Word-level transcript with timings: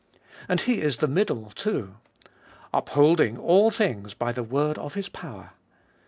And 0.49 0.61
He 0.61 0.81
is 0.81 0.97
the 0.97 1.07
Middle, 1.07 1.51
too. 1.51 1.93
Upholding 2.73 3.37
all 3.37 3.69
things 3.69 4.15
by 4.15 4.31
the 4.31 4.41
word 4.41 4.79
of 4.79 4.95
His 4.95 5.09
power. 5.09 5.51